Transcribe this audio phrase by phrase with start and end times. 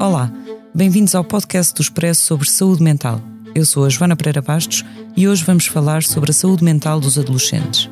[0.00, 0.32] Olá,
[0.72, 3.20] bem-vindos ao podcast do Expresso sobre saúde mental.
[3.52, 4.84] Eu sou a Joana Pereira Bastos
[5.16, 7.90] e hoje vamos falar sobre a saúde mental dos adolescentes.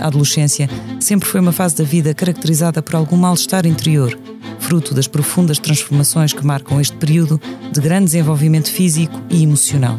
[0.00, 4.16] A adolescência sempre foi uma fase da vida caracterizada por algum mal-estar interior,
[4.60, 7.40] fruto das profundas transformações que marcam este período
[7.72, 9.98] de grande desenvolvimento físico e emocional.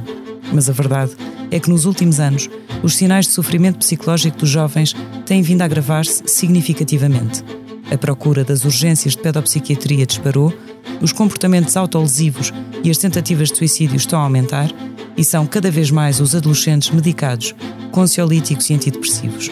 [0.53, 1.11] Mas a verdade
[1.51, 2.49] é que nos últimos anos,
[2.81, 7.43] os sinais de sofrimento psicológico dos jovens têm vindo a agravar-se significativamente.
[7.91, 10.53] A procura das urgências de pedopsiquiatria disparou,
[11.02, 14.69] os comportamentos autolesivos e as tentativas de suicídio estão a aumentar
[15.17, 17.53] e são cada vez mais os adolescentes medicados
[17.91, 19.50] com ansiolíticos e antidepressivos.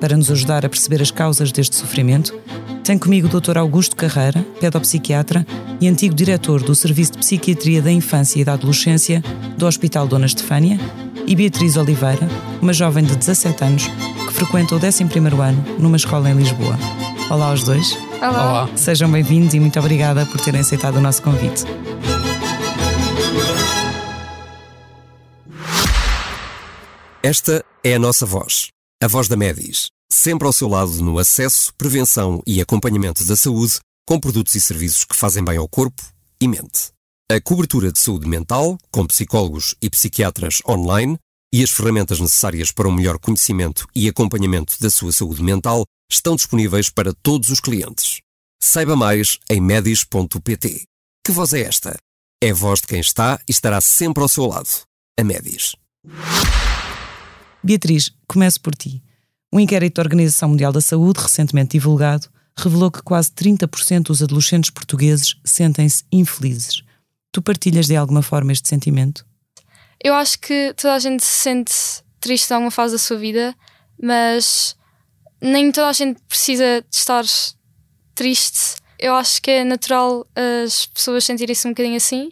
[0.00, 2.34] Para nos ajudar a perceber as causas deste sofrimento,
[2.82, 3.56] tenho comigo o Dr.
[3.56, 5.46] Augusto Carreira, pedopsiquiatra
[5.80, 9.24] e antigo diretor do Serviço de Psiquiatria da Infância e da Adolescência
[9.56, 10.78] do Hospital Dona Estefânia,
[11.26, 12.28] e Beatriz Oliveira,
[12.60, 16.78] uma jovem de 17 anos que frequenta o 11º ano numa escola em Lisboa.
[17.30, 18.13] Olá aos dois.
[18.26, 18.74] Olá.
[18.74, 21.64] Sejam bem-vindos e muito obrigada por terem aceitado o nosso convite.
[27.22, 28.68] Esta é a nossa voz,
[29.02, 33.78] a voz da Medis, sempre ao seu lado no acesso, prevenção e acompanhamento da saúde,
[34.08, 36.02] com produtos e serviços que fazem bem ao corpo
[36.40, 36.92] e mente.
[37.30, 41.18] A cobertura de saúde mental, com psicólogos e psiquiatras online,
[41.52, 46.36] e as ferramentas necessárias para um melhor conhecimento e acompanhamento da sua saúde mental estão
[46.36, 48.20] disponíveis para todos os clientes.
[48.60, 50.84] Saiba mais em medis.pt.
[51.24, 51.96] Que voz é esta?
[52.42, 54.68] É a voz de quem está e estará sempre ao seu lado.
[55.18, 55.76] A Medis.
[57.62, 59.02] Beatriz, começo por ti.
[59.52, 64.70] Um inquérito da Organização Mundial da Saúde, recentemente divulgado, revelou que quase 30% dos adolescentes
[64.70, 66.82] portugueses sentem-se infelizes.
[67.32, 69.24] Tu partilhas de alguma forma este sentimento?
[70.02, 71.72] Eu acho que toda a gente se sente
[72.20, 73.54] triste em alguma fase da sua vida,
[74.00, 74.76] mas
[75.40, 77.24] nem toda a gente precisa de estar
[78.14, 78.76] triste.
[78.98, 82.30] Eu acho que é natural as pessoas sentirem-se um bocadinho assim,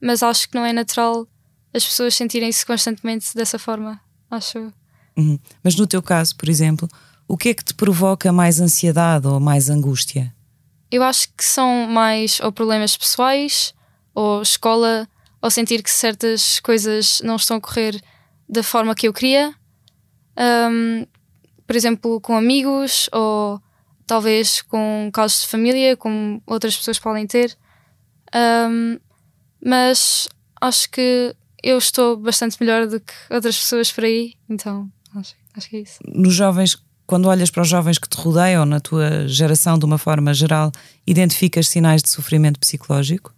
[0.00, 1.26] mas acho que não é natural
[1.74, 4.00] as pessoas sentirem-se constantemente dessa forma.
[4.30, 4.72] Acho eu.
[5.16, 5.38] Uhum.
[5.62, 6.88] Mas no teu caso, por exemplo,
[7.26, 10.34] o que é que te provoca mais ansiedade ou mais angústia?
[10.90, 13.74] Eu acho que são mais ou problemas pessoais,
[14.14, 15.08] ou escola,
[15.42, 18.00] ou sentir que certas coisas não estão a correr
[18.48, 19.54] da forma que eu queria.
[20.36, 21.06] Um,
[21.66, 23.60] por exemplo, com amigos, ou
[24.06, 27.56] talvez com casos de família, como outras pessoas podem ter.
[28.34, 28.98] Um,
[29.64, 30.28] mas
[30.60, 35.70] acho que eu estou bastante melhor do que outras pessoas por aí, então acho, acho
[35.70, 35.98] que é isso.
[36.06, 36.76] Nos jovens,
[37.06, 40.70] quando olhas para os jovens que te rodeiam, na tua geração de uma forma geral,
[41.06, 43.32] identificas sinais de sofrimento psicológico?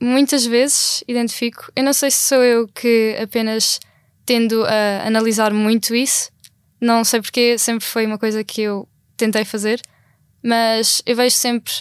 [0.00, 1.72] Muitas vezes identifico.
[1.74, 3.80] Eu não sei se sou eu que apenas
[4.26, 6.30] tendo a analisar muito isso,
[6.86, 9.80] não sei porque, sempre foi uma coisa que eu tentei fazer,
[10.42, 11.72] mas eu vejo sempre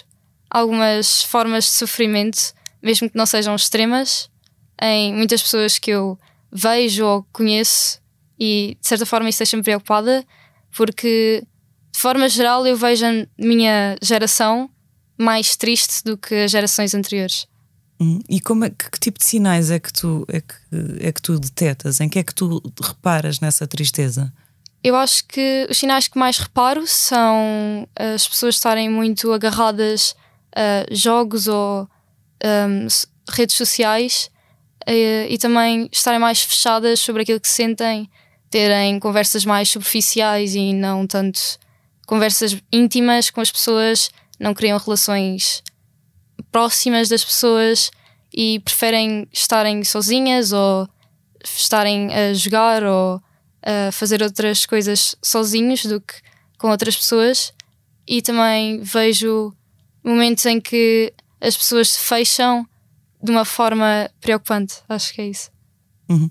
[0.49, 4.29] algumas formas de sofrimento, mesmo que não sejam extremas,
[4.81, 6.17] em muitas pessoas que eu
[6.51, 7.99] vejo ou conheço,
[8.39, 10.25] e de certa forma isso deixa-me preocupada,
[10.75, 11.43] porque
[11.93, 14.69] de forma geral eu vejo a minha geração
[15.17, 17.47] mais triste do que as gerações anteriores.
[17.99, 20.55] Hum, E como é, que, que tipo de sinais é que, tu, é, que,
[20.99, 22.01] é que tu detetas?
[22.01, 24.33] Em que é que tu reparas nessa tristeza?
[24.85, 30.15] Eu acho que os sinais que mais reparo são as pessoas estarem muito agarradas
[30.55, 31.89] a jogos ou
[32.69, 32.87] um,
[33.27, 34.29] redes sociais
[34.87, 38.07] e, e também estarem mais fechadas sobre aquilo que sentem,
[38.51, 41.39] terem conversas mais superficiais e não tanto
[42.05, 45.63] conversas íntimas com as pessoas, não criam relações
[46.51, 47.89] próximas das pessoas
[48.31, 50.87] e preferem estarem sozinhas ou
[51.43, 53.19] estarem a jogar ou
[53.65, 56.13] a fazer outras coisas sozinhos do que
[56.57, 57.51] com outras pessoas.
[58.07, 59.51] E também vejo
[60.03, 62.65] momentos em que as pessoas se fecham
[63.21, 64.75] de uma forma preocupante.
[64.87, 65.49] Acho que é isso.
[66.07, 66.29] Uhum.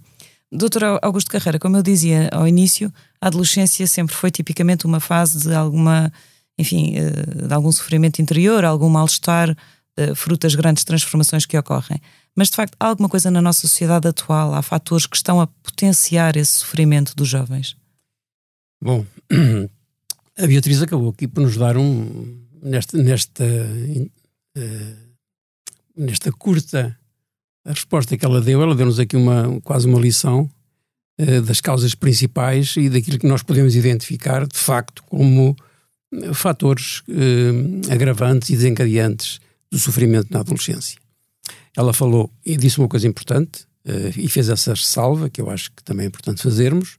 [0.52, 5.48] Doutor Augusto Carreira, como eu dizia ao início, a adolescência sempre foi tipicamente uma fase
[5.48, 6.12] de alguma,
[6.56, 6.94] enfim,
[7.46, 9.56] de algum sofrimento interior, algum mal-estar,
[10.14, 12.00] fruto das grandes transformações que ocorrem.
[12.36, 15.46] Mas de facto, há alguma coisa na nossa sociedade atual, há fatores que estão a
[15.46, 17.76] potenciar esse sofrimento dos jovens?
[18.82, 19.06] Bom,
[20.36, 22.36] A Beatriz acabou aqui por nos dar um.
[22.60, 22.98] nesta.
[22.98, 24.96] nesta, uh,
[25.96, 26.98] nesta curta
[27.64, 30.50] resposta que ela deu, ela deu-nos aqui uma, quase uma lição
[31.20, 35.56] uh, das causas principais e daquilo que nós podemos identificar, de facto, como
[36.32, 39.40] fatores uh, agravantes e desencadeantes
[39.70, 40.98] do sofrimento na adolescência.
[41.76, 45.70] Ela falou e disse uma coisa importante uh, e fez essa ressalva, que eu acho
[45.72, 46.98] que também é importante fazermos.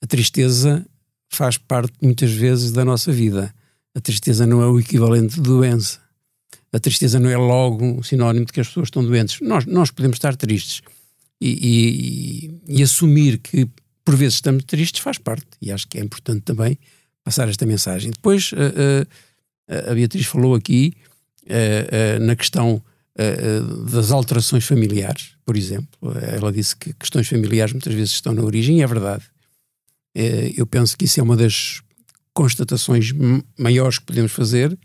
[0.00, 0.84] A tristeza
[1.28, 3.54] faz parte muitas vezes da nossa vida.
[3.94, 6.00] A tristeza não é o equivalente de doença.
[6.72, 9.40] A tristeza não é logo um sinónimo de que as pessoas estão doentes.
[9.40, 10.82] Nós, nós podemos estar tristes
[11.40, 13.68] e, e, e assumir que
[14.04, 15.46] por vezes estamos tristes faz parte.
[15.60, 16.78] E acho que é importante também
[17.22, 18.10] passar esta mensagem.
[18.10, 20.94] Depois, uh, uh, a Beatriz falou aqui
[22.20, 22.82] na questão
[23.90, 25.88] das alterações familiares, por exemplo.
[26.20, 29.24] Ela disse que questões familiares muitas vezes estão na origem, e é verdade.
[30.56, 31.82] eu penso que isso é uma das
[32.32, 33.12] constatações
[33.58, 34.78] maiores que podemos fazer.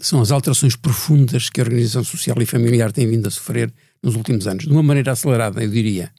[0.00, 3.72] são as alterações profundas que a organização social e familiar tem vindo a sofrer
[4.02, 6.12] nos últimos anos, de uma maneira acelerada, eu diria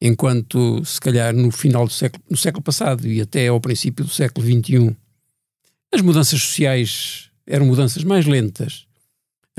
[0.00, 4.10] enquanto se calhar no final do século, no século passado e até ao princípio do
[4.10, 4.96] século XXI,
[5.92, 8.86] as mudanças sociais eram mudanças mais lentas.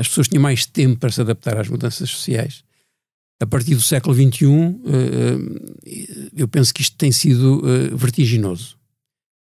[0.02, 2.64] As pessoas tinham mais tempo para se adaptar às mudanças sociais.
[3.40, 8.78] A partir do século XXI, eh, eu penso que isto tem sido eh, vertiginoso.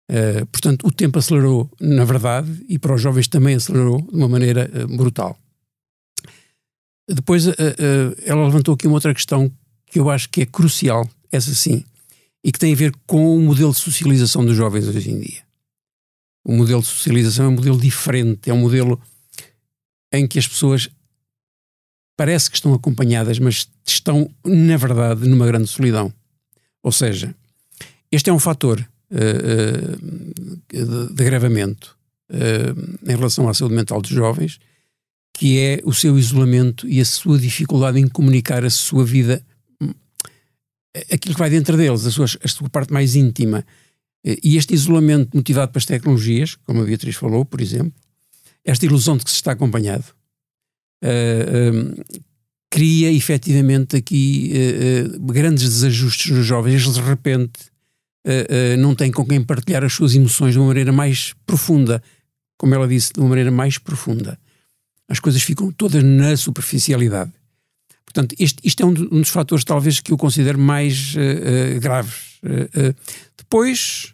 [0.09, 4.27] Eh, portanto, o tempo acelerou, na verdade, e para os jovens também acelerou de uma
[4.27, 5.37] maneira brutal.
[7.07, 7.45] Depois,
[8.25, 9.51] ela levantou aqui uma outra questão
[9.85, 11.83] que eu acho que é crucial, essa sim,
[12.43, 15.41] e que tem a ver com o modelo de socialização dos jovens hoje em dia.
[16.43, 18.99] O modelo de socialização é um modelo diferente, é um modelo
[20.11, 20.89] em que as pessoas
[22.17, 26.11] parece que estão acompanhadas, mas estão, na verdade, numa grande solidão.
[26.81, 27.35] Ou seja,
[28.11, 28.79] este é um fator
[29.11, 31.95] uh, uh, de, agravamento
[32.31, 34.59] uh, em relação à saúde mental dos jovens,
[35.33, 39.43] que é o seu isolamento e a sua dificuldade em comunicar a sua vida
[41.11, 43.63] aquilo que vai dentro deles, a sua, a sua parte mais íntima.
[44.23, 47.93] E este isolamento motivado pelas tecnologias, como a Beatriz falou, por exemplo,
[48.67, 50.03] esta ilusão de que se está acompanhado,
[51.03, 52.21] uh, uh,
[52.69, 56.83] cria efetivamente aqui uh, grandes desajustes nos jovens.
[56.83, 57.59] Eles de repente
[58.77, 62.03] não têm com quem partilhar as suas emoções de uma maneira mais profunda,
[62.57, 64.37] como ela disse, de uma maneira mais profunda.
[65.07, 67.31] As coisas ficam todas na superficialidade.
[68.03, 72.39] Portanto, este, isto é um, dos fatores, talvez, que eu considero mais uh, uh, graves.
[72.43, 72.93] Uh,
[73.37, 74.13] depois,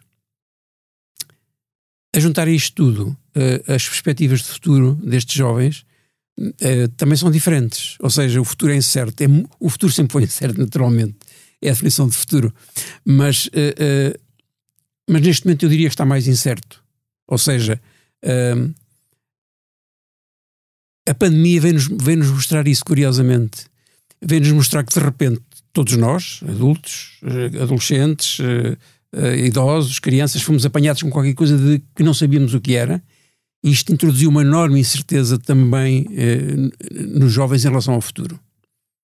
[2.14, 3.16] a juntar isto tudo,
[3.66, 5.84] as perspectivas de futuro destes jovens
[6.96, 7.96] também são diferentes.
[8.00, 9.22] Ou seja, o futuro é incerto.
[9.22, 9.26] É,
[9.60, 11.16] o futuro sempre foi incerto, naturalmente.
[11.62, 12.54] É a definição de futuro.
[13.04, 13.48] Mas,
[15.08, 16.82] mas neste momento eu diria que está mais incerto.
[17.26, 17.80] Ou seja,
[21.08, 23.66] a pandemia vem-nos vem -nos mostrar isso, curiosamente
[24.24, 25.40] vem-nos mostrar que de repente
[25.72, 28.76] todos nós, adultos, eh, adolescentes, eh,
[29.12, 33.02] eh, idosos, crianças, fomos apanhados com qualquer coisa de que não sabíamos o que era.
[33.64, 36.06] Isto introduziu uma enorme incerteza também
[37.08, 38.38] nos jovens em relação ao futuro.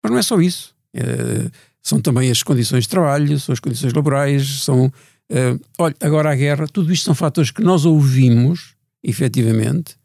[0.01, 0.73] Mas não é só isso.
[1.83, 4.89] são também as condições de trabalho, são as condições laborais, são.
[5.77, 8.73] olha, agora a guerra, tudo isto são fatores que nós ouvimos,
[9.03, 9.97] efetivamente,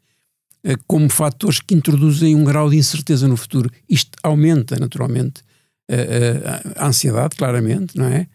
[0.61, 3.71] eh, como fatores que introduzem um grau de incerteza no futuro.
[3.89, 5.41] Isto aumenta, naturalmente,
[5.89, 8.27] a, a ansiedade, claramente, não é?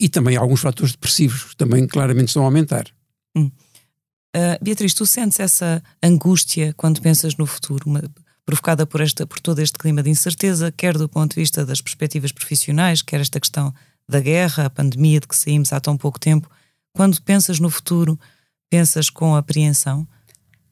[0.00, 2.86] E também alguns fatores depressivos também claramente estão a aumentar.
[3.36, 3.50] Hum.
[4.38, 8.00] Uh, Beatriz, tu sentes essa angústia quando pensas no futuro, uma,
[8.46, 11.80] provocada por, esta, por todo este clima de incerteza, quer do ponto de vista das
[11.80, 13.74] perspectivas profissionais, quer esta questão
[14.08, 16.48] da guerra, a pandemia de que saímos há tão pouco tempo.
[16.94, 18.16] Quando pensas no futuro,
[18.70, 20.06] pensas com apreensão?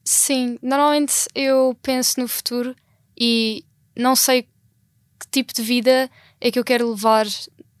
[0.05, 2.73] Sim, normalmente eu penso no futuro
[3.19, 3.65] e
[3.97, 6.09] não sei que tipo de vida
[6.39, 7.27] é que eu quero levar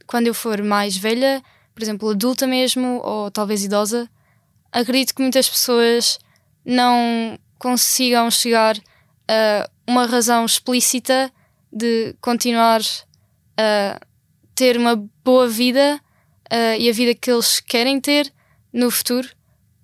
[0.05, 1.41] quando eu for mais velha,
[1.73, 4.09] por exemplo, adulta mesmo, ou talvez idosa.
[4.79, 6.19] Acredito que muitas pessoas
[6.65, 8.77] não consigam chegar
[9.27, 11.31] a uma razão explícita
[11.71, 12.81] de continuar
[13.57, 13.99] a
[14.53, 15.99] ter uma boa vida
[16.51, 18.31] uh, e a vida que eles querem ter
[18.73, 19.29] no futuro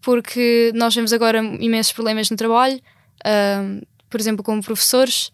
[0.04, 2.80] porque nós vemos agora imensos problemas no trabalho,
[3.26, 5.32] um, por exemplo, como professores,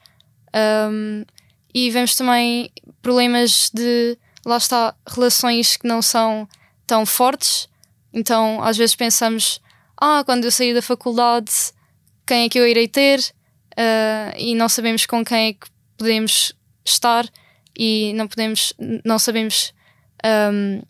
[0.89, 1.25] um,
[1.73, 6.47] e vemos também problemas de, lá está, relações que não são
[6.85, 7.67] tão fortes.
[8.13, 9.61] Então, às vezes pensamos,
[9.97, 11.51] ah, quando eu sair da faculdade,
[12.25, 13.19] quem é que eu irei ter?
[13.71, 17.25] Uh, e não sabemos com quem é que podemos estar
[17.77, 18.73] e não podemos,
[19.05, 19.73] não sabemos
[20.51, 20.81] um,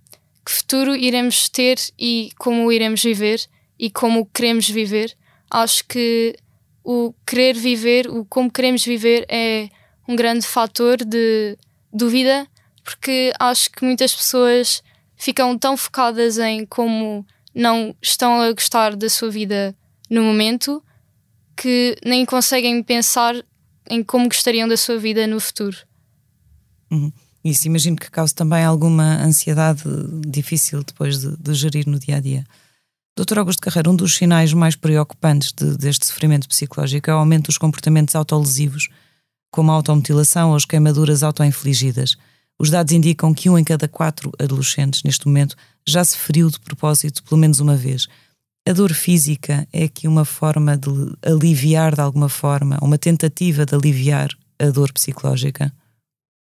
[0.46, 3.40] que futuro iremos ter e como iremos viver
[3.78, 5.16] e como queremos viver.
[5.52, 6.36] Acho que
[6.84, 9.70] o querer viver, o como queremos viver é
[10.08, 11.58] um grande fator de
[11.94, 12.48] dúvida,
[12.84, 14.82] porque acho que muitas pessoas
[15.20, 19.76] ficam tão focadas em como não estão a gostar da sua vida
[20.10, 20.82] no momento
[21.56, 23.36] que nem conseguem pensar
[23.90, 25.78] em como gostariam da sua vida no futuro.
[26.90, 27.12] Uhum.
[27.44, 29.84] Isso imagino que cause também alguma ansiedade
[30.26, 32.46] difícil depois de, de gerir no dia a dia.
[33.16, 37.48] Doutor Augusto Carreira, um dos sinais mais preocupantes de, deste sofrimento psicológico é o aumento
[37.48, 38.88] dos comportamentos autolesivos,
[39.52, 42.16] como a automutilação ou as queimaduras autoinfligidas.
[42.60, 45.56] Os dados indicam que um em cada quatro adolescentes, neste momento,
[45.88, 48.08] já se feriu de propósito pelo menos uma vez.
[48.68, 50.90] A dor física é aqui uma forma de
[51.24, 55.74] aliviar de alguma forma, uma tentativa de aliviar a dor psicológica?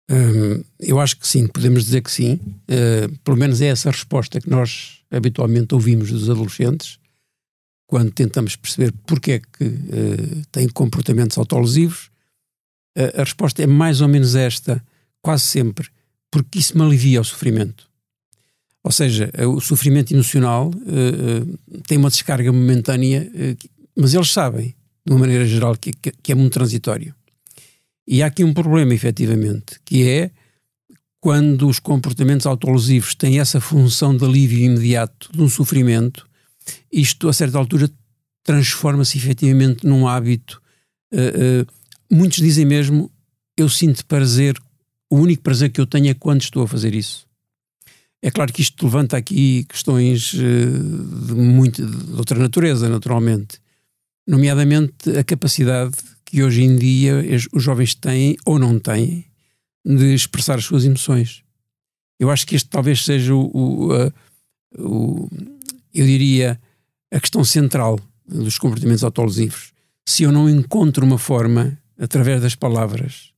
[0.09, 2.33] Hum, eu acho que sim, podemos dizer que sim.
[2.33, 6.99] Uh, pelo menos é essa a resposta que nós habitualmente ouvimos dos adolescentes
[7.87, 12.11] quando tentamos perceber porque é que uh, têm comportamentos autolesivos.
[12.97, 14.83] Uh, a resposta é mais ou menos esta,
[15.21, 15.89] quase sempre,
[16.31, 17.87] porque isso me alivia o sofrimento.
[18.83, 20.71] Ou seja, o sofrimento emocional
[21.87, 23.29] tem uma descarga momentânea,
[23.95, 24.73] mas eles sabem,
[25.05, 27.13] de uma maneira geral, que, que, é muito transitório.
[28.07, 30.31] E há aqui um problema, efetivamente, que é
[31.21, 36.27] quando os comportamentos autolesivos têm essa função de alívio imediato de um sofrimento,
[36.91, 37.89] isto a certa altura
[38.43, 40.59] transforma-se efetivamente num hábito.
[41.13, 41.67] Uh, uh,
[42.11, 43.11] muitos dizem mesmo:
[43.55, 44.59] eu sinto prazer,
[45.11, 47.27] o único prazer que eu tenho é quando estou a fazer isso.
[48.21, 53.59] É claro que isto levanta aqui questões uh, de, muito, de outra natureza, naturalmente,
[54.25, 59.25] nomeadamente a capacidade que hoje em dia os jovens têm ou não têm
[59.85, 61.43] de expressar as suas emoções.
[62.17, 64.13] Eu acho que este talvez seja o, o, a,
[64.79, 65.29] o
[65.93, 66.61] eu diria,
[67.11, 69.73] a questão central dos comportamentos autolesivos.
[70.05, 73.31] Se eu não encontro uma forma, através das palavras,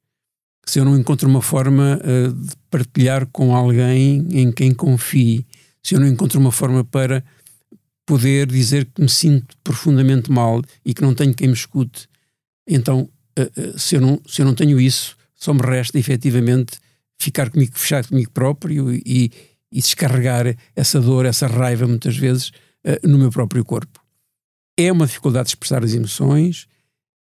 [0.66, 5.46] se eu não encontro uma forma uh, de partilhar com alguém em quem confie,
[5.82, 7.24] se eu não encontro uma forma para
[8.06, 12.08] poder dizer que me sinto profundamente mal e que não tenho quem me escute,
[12.68, 16.80] então, uh, uh, se, eu não, se eu não tenho isso, só me resta efetivamente
[17.20, 19.32] ficar comigo, fechado comigo próprio e,
[19.72, 22.52] e descarregar essa dor, essa raiva, muitas vezes,
[23.02, 24.02] no meu próprio corpo.
[24.78, 26.68] É uma dificuldade de expressar as emoções,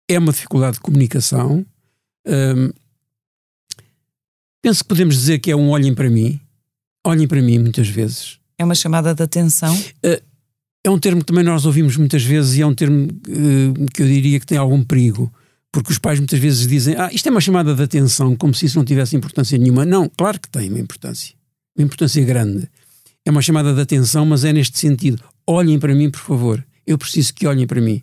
[0.10, 1.66] é uma dificuldade de comunicação.
[2.28, 2.72] Um,
[4.62, 6.40] penso que podemos dizer que é um olhem para mim,
[7.06, 8.40] olhem para mim muitas vezes.
[8.58, 9.76] É uma chamada de atenção?
[9.76, 10.22] Uh,
[10.84, 14.02] é um termo que também nós ouvimos muitas vezes e é um termo uh, que
[14.02, 15.32] eu diria que tem algum perigo,
[15.72, 18.66] porque os pais muitas vezes dizem: Ah, isto é uma chamada de atenção, como se
[18.66, 19.86] isso não tivesse importância nenhuma.
[19.86, 21.36] Não, claro que tem uma importância,
[21.78, 22.70] uma importância grande.
[23.24, 26.64] É uma chamada de atenção, mas é neste sentido: olhem para mim, por favor.
[26.86, 28.02] Eu preciso que olhem para mim.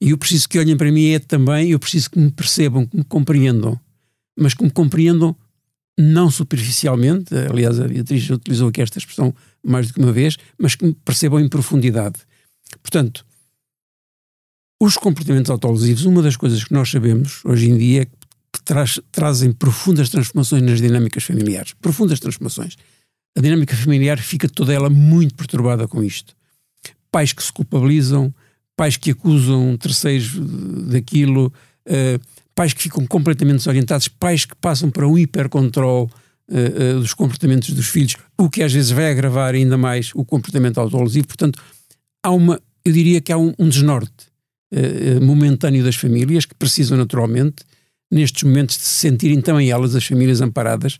[0.00, 2.96] E eu preciso que olhem para mim é também, eu preciso que me percebam, que
[2.96, 3.78] me compreendam,
[4.38, 5.36] mas que me compreendam
[5.98, 9.34] não superficialmente, aliás, a Beatriz utilizou aqui esta expressão
[9.64, 12.20] mais do que uma vez, mas que percebam em profundidade.
[12.82, 13.24] Portanto,
[14.80, 19.00] os comportamentos autolesivos, uma das coisas que nós sabemos hoje em dia é que traz,
[19.10, 21.72] trazem profundas transformações nas dinâmicas familiares.
[21.80, 22.76] Profundas transformações.
[23.36, 26.34] A dinâmica familiar fica toda ela muito perturbada com isto.
[27.10, 28.34] Pais que se culpabilizam,
[28.76, 30.34] pais que acusam terceiros
[30.90, 31.52] daquilo,
[31.86, 32.20] uh,
[32.56, 36.08] pais que ficam completamente desorientados, pais que passam para um hipercontrole
[36.50, 40.24] uh, uh, dos comportamentos dos filhos, o que às vezes vai agravar ainda mais o
[40.24, 41.26] comportamento autolesivo.
[41.26, 41.62] Portanto,
[42.22, 44.26] há uma, eu diria que há um, um desnorte
[44.72, 47.62] uh, momentâneo das famílias que precisam naturalmente,
[48.10, 50.98] nestes momentos, de se sentirem também elas, as famílias amparadas,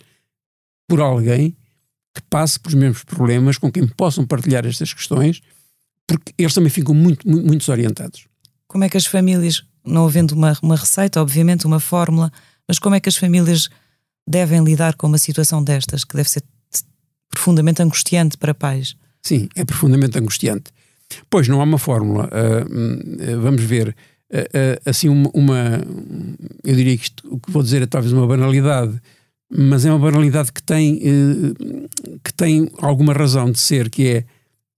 [0.87, 1.57] por alguém
[2.15, 5.41] que passe pelos mesmos problemas, com quem possam partilhar estas questões,
[6.07, 8.27] porque eles também ficam muito, muito, muito desorientados.
[8.69, 12.33] Como é que as famílias não havendo uma, uma receita, obviamente, uma fórmula,
[12.69, 13.69] mas como é que as famílias
[14.29, 16.43] devem lidar com uma situação destas, que deve ser
[17.31, 18.97] profundamente angustiante para pais?
[19.23, 20.71] Sim, é profundamente angustiante.
[21.31, 22.29] Pois não há uma fórmula.
[22.29, 23.95] Uh, vamos ver.
[24.33, 25.81] Uh, uh, assim, uma, uma,
[26.65, 29.01] Eu diria que isto, o que vou dizer é talvez uma banalidade,
[29.51, 31.01] mas é uma banalidade que tem,
[32.25, 34.25] que tem alguma razão de ser, que é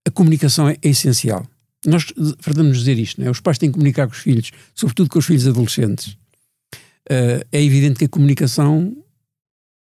[0.07, 1.43] a comunicação é, é essencial.
[1.85, 2.05] Nós
[2.39, 3.29] fartamos dizer isto, é?
[3.29, 6.17] Os pais têm que comunicar com os filhos, sobretudo com os filhos adolescentes.
[7.09, 8.95] Uh, é evidente que a comunicação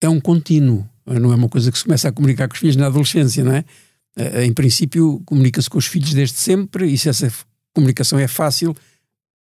[0.00, 2.76] é um contínuo, não é uma coisa que se começa a comunicar com os filhos
[2.76, 3.64] na adolescência, não é?
[4.18, 7.30] Uh, em princípio, comunica-se com os filhos desde sempre, e se essa
[7.74, 8.74] comunicação é fácil,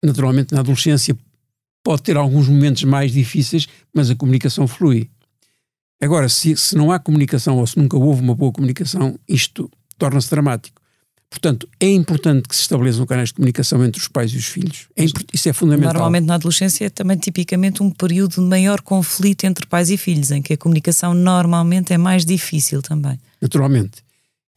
[0.03, 1.15] naturalmente na adolescência
[1.83, 5.09] pode ter alguns momentos mais difíceis, mas a comunicação flui.
[6.01, 10.29] Agora, se, se não há comunicação ou se nunca houve uma boa comunicação, isto torna-se
[10.29, 10.80] dramático.
[11.31, 14.87] Portanto, é importante que se estabeleçam canais de comunicação entre os pais e os filhos.
[14.97, 15.93] É isso é fundamental.
[15.93, 20.29] Normalmente na adolescência é também tipicamente um período de maior conflito entre pais e filhos,
[20.29, 23.17] em que a comunicação normalmente é mais difícil também.
[23.41, 24.03] Naturalmente.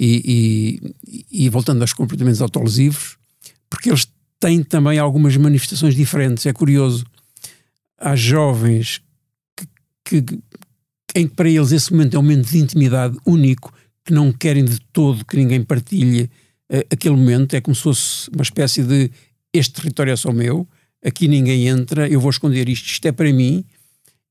[0.01, 0.83] E,
[1.31, 3.17] e, e voltando aos comportamentos autolesivos,
[3.71, 4.09] porque eles
[4.41, 6.45] têm também algumas manifestações diferentes.
[6.45, 7.07] É curioso.
[7.97, 9.01] Há jovens
[10.05, 10.39] que, que,
[11.15, 13.73] em que para eles esse momento é um momento de intimidade único,
[14.05, 16.29] que não querem de todo que ninguém partilhe
[16.91, 17.55] aquele momento.
[17.55, 19.11] É como se fosse uma espécie de
[19.53, 20.67] este território é só meu,
[21.05, 23.65] aqui ninguém entra, eu vou esconder isto, isto é para mim.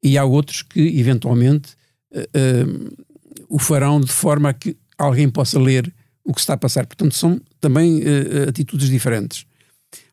[0.02, 1.76] E há outros que, eventualmente,
[2.12, 3.06] uh, uh,
[3.48, 5.94] o farão de forma a que alguém possa ler
[6.26, 6.86] o que está a passar.
[6.86, 8.02] Portanto, são também
[8.48, 9.46] atitudes diferentes.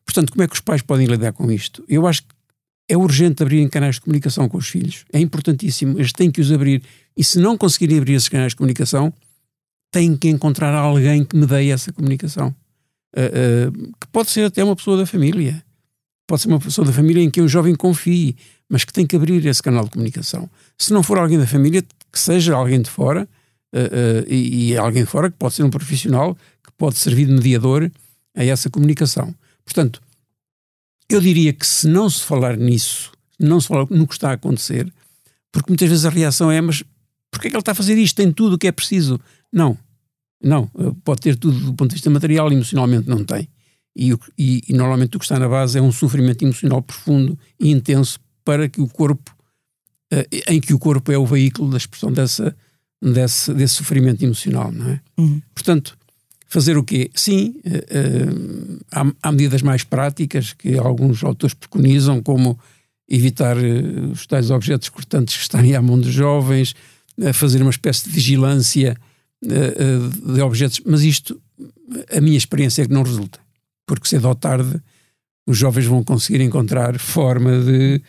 [0.05, 1.83] Portanto, como é que os pais podem lidar com isto?
[1.87, 2.29] Eu acho que
[2.89, 5.05] é urgente abrirem canais de comunicação com os filhos.
[5.13, 5.97] É importantíssimo.
[5.97, 6.83] Eles têm que os abrir.
[7.15, 9.13] E se não conseguirem abrir esses canais de comunicação,
[9.91, 12.55] têm que encontrar alguém que me dê essa comunicação.
[13.15, 15.63] Uh, uh, que pode ser até uma pessoa da família.
[16.25, 18.37] Pode ser uma pessoa da família em que o jovem confie,
[18.69, 20.49] mas que tem que abrir esse canal de comunicação.
[20.77, 23.27] Se não for alguém da família, que seja alguém de fora,
[23.73, 27.33] uh, e, e alguém de fora que pode ser um profissional que pode servir de
[27.33, 27.91] mediador
[28.35, 29.33] a essa comunicação.
[29.65, 30.01] Portanto,
[31.09, 34.33] eu diria que se não se falar nisso, não se falar no que está a
[34.33, 34.91] acontecer,
[35.51, 36.83] porque muitas vezes a reação é, mas
[37.29, 38.15] porquê é que ele está a fazer isto?
[38.15, 39.19] Tem tudo o que é preciso.
[39.51, 39.77] Não,
[40.41, 40.67] não.
[41.03, 43.47] Pode ter tudo do ponto de vista material, emocionalmente não tem.
[43.95, 47.69] E, e, e, normalmente o que está na base é um sofrimento emocional profundo e
[47.69, 49.35] intenso para que o corpo,
[50.13, 52.55] uh, em que o corpo é o veículo da expressão dessa,
[53.01, 55.01] desse, desse sofrimento emocional, não é?
[55.17, 55.41] Uhum.
[55.53, 55.97] Portanto,
[56.51, 57.09] Fazer o quê?
[57.15, 62.59] Sim, uh, há, há, medidas mais práticas que alguns autores preconizam, como
[63.07, 66.75] evitar uh, os tais objetos cortantes que estarem à mão dos jovens,
[67.17, 68.97] uh, fazer uma espécie de vigilância
[69.41, 71.41] de objetos, mas isto,
[72.15, 73.39] a minha experiência é que não resulta,
[73.85, 74.81] porque cedo ou tarde
[75.47, 78.01] os jovens vão conseguir encontrar forma de,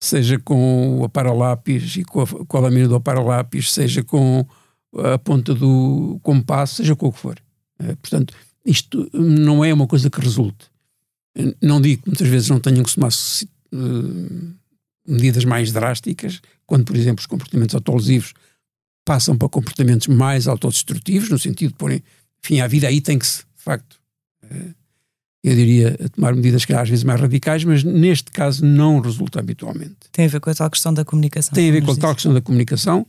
[0.00, 4.46] seja com o aparalápis e com a, com a lâmina do aparalápis, seja com
[4.96, 7.40] a ponta do compasso, seja com o que for
[7.80, 10.66] eh, portanto, isto não é uma coisa que resulte.
[11.62, 13.10] Não digo que muitas vezes não tenham que tomar
[15.06, 18.34] medidas mais drásticas, quando, por exemplo, os comportamentos autolesivos
[19.04, 22.02] passam para comportamentos mais autodestrutivos, no sentido de porem
[22.42, 24.00] fim à vida, aí tem que se, de facto,
[24.44, 24.74] uh,
[25.42, 29.96] eu diria, tomar medidas que às vezes mais radicais, mas neste caso não resulta habitualmente.
[30.12, 31.54] Tem a ver com a tal questão da comunicação.
[31.54, 33.06] Tem a ver com a tal questão da comunicação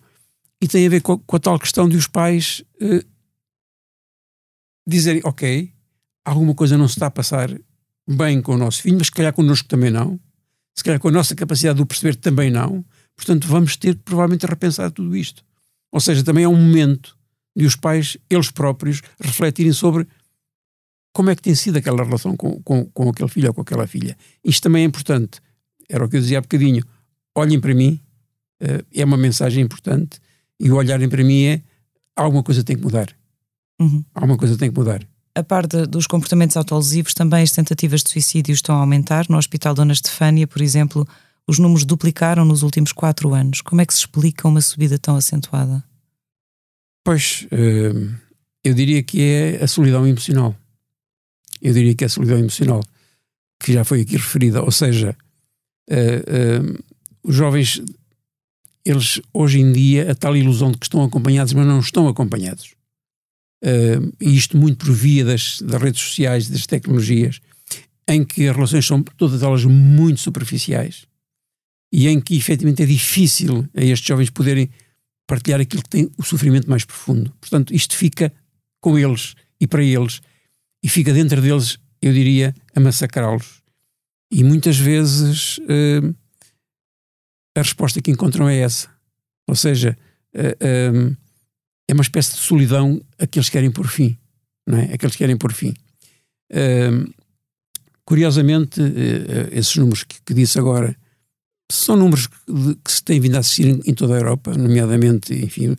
[0.62, 3.06] e tem a ver com a, com a tal questão de os pais uh,
[4.88, 5.72] dizerem, ok,
[6.24, 7.50] alguma coisa não se está a passar
[8.08, 10.20] bem com o nosso filho, mas se calhar connosco também não,
[10.76, 14.46] se calhar com a nossa capacidade de o perceber também não, portanto vamos ter provavelmente
[14.46, 15.44] a repensar tudo isto.
[15.92, 17.18] Ou seja, também é um momento
[17.56, 20.08] de os pais, eles próprios, refletirem sobre
[21.14, 23.86] como é que tem sido aquela relação com, com, com aquele filho ou com aquela
[23.86, 24.18] filha.
[24.44, 25.42] Isto também é importante.
[25.90, 26.84] Era o que eu dizia há bocadinho.
[27.36, 28.00] Olhem para mim,
[28.62, 30.20] uh, é uma mensagem importante,
[30.60, 31.62] e o olharem para mim é
[32.16, 33.14] alguma coisa tem que mudar.
[33.80, 34.04] Uhum.
[34.14, 35.06] Alguma coisa tem que mudar.
[35.34, 39.26] A par de, dos comportamentos autolesivos, também as tentativas de suicídio estão a aumentar.
[39.30, 41.08] No Hospital Dona Estefânia, por exemplo,
[41.48, 43.62] os números duplicaram nos últimos quatro anos.
[43.62, 45.84] Como é que se explica uma subida tão acentuada?
[47.04, 48.16] Pois, uh,
[48.64, 50.56] eu diria que é a solidão emocional.
[51.62, 52.84] Eu diria que é a solidão emocional,
[53.60, 54.64] que já foi aqui referida.
[54.64, 55.16] Ou seja,
[55.90, 56.84] uh, uh,
[57.24, 57.82] os jovens,
[58.86, 62.76] eles hoje em dia, a tal ilusão de que estão acompanhados, mas não estão acompanhados
[64.20, 67.40] e isto muito por via das, das redes sociais, das tecnologias,
[68.08, 71.06] em que as relações são todas elas muito superficiais
[71.92, 74.70] e em que efetivamente é difícil a estes jovens poderem
[75.28, 77.34] partilhar aquilo que tem o sofrimento mais profundo.
[77.40, 78.34] Portanto, isto fica
[78.80, 80.22] com eles e para eles
[80.84, 83.62] e fica dentro deles, eu diria, a massacrá-los.
[84.32, 86.16] E muitas vezes uh,
[87.56, 88.90] a resposta que encontram é essa.
[89.48, 89.98] Ou seja,
[90.36, 91.18] uh,
[91.88, 94.18] é uma espécie de solidão a que eles querem por fim,
[94.66, 94.94] não é?
[94.94, 95.74] A que eles querem por fim.
[96.52, 97.14] Uh,
[98.06, 100.96] curiosamente, uh, esses números que, que, disse agora
[101.74, 105.34] são números de, que, se têm vindo a assistir em, em, toda a Europa, nomeadamente,
[105.34, 105.76] enfim,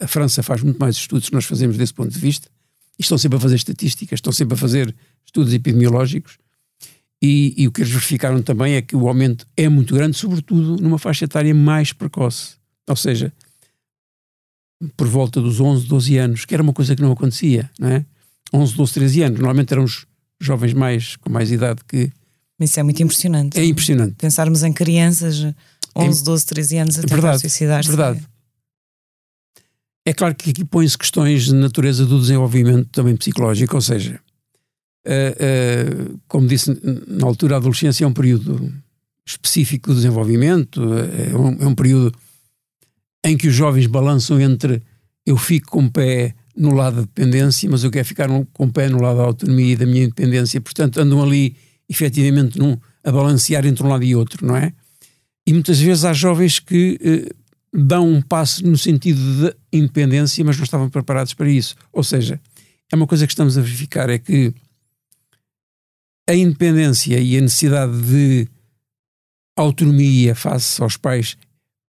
[0.00, 2.48] a França faz muito mais estudos que nós fazemos desse ponto de vista,
[2.98, 6.38] e estão sempre a fazer estatísticas, estão sempre a fazer estudos epidemiológicos,
[7.22, 10.76] e, e o que eles verificaram também é que o aumento é muito grande, sobretudo
[10.82, 12.56] numa faixa etária mais precoce.
[12.86, 13.32] Ou seja,
[14.96, 18.04] por volta dos 11, 12 anos, que era uma coisa que não acontecia, não é?
[18.52, 19.38] 11, 12, 13 anos.
[19.38, 20.06] Normalmente eram os
[20.40, 22.12] jovens mais com mais idade que.
[22.58, 23.58] Isso é muito impressionante.
[23.58, 24.14] É impressionante.
[24.16, 25.42] Pensarmos em crianças
[25.94, 27.88] 11, é, 12, 13 anos a tentar verdade, suicidar-se.
[27.88, 28.26] Verdade.
[30.04, 34.20] é claro que aqui põem-se questões de natureza do desenvolvimento também psicológico, ou seja,
[35.06, 36.70] uh, uh, como disse
[37.06, 38.72] na altura, a adolescência é um período
[39.26, 42.14] específico do desenvolvimento, é um, é um período
[43.24, 44.82] em que os jovens balançam entre
[45.26, 48.72] eu fico com o pé no lado da dependência, mas eu quero ficar com o
[48.72, 51.56] pé no lado da autonomia e da minha independência, portanto andam ali
[51.88, 54.72] efetivamente num, a balancear entre um lado e outro, não é?
[55.46, 57.32] E muitas vezes há jovens que eh,
[57.72, 61.76] dão um passo no sentido de independência, mas não estavam preparados para isso.
[61.92, 62.40] Ou seja,
[62.90, 64.52] é uma coisa que estamos a verificar, é que
[66.28, 68.48] a independência e a necessidade de
[69.56, 71.36] autonomia face aos pais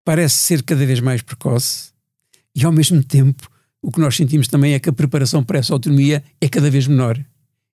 [0.05, 1.91] parece ser cada vez mais precoce
[2.55, 3.49] e ao mesmo tempo
[3.81, 6.87] o que nós sentimos também é que a preparação para essa autonomia é cada vez
[6.87, 7.23] menor.